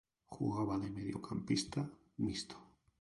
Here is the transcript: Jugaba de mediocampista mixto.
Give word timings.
Jugaba 0.35 0.77
de 0.83 0.89
mediocampista 0.95 1.87
mixto. 2.29 2.57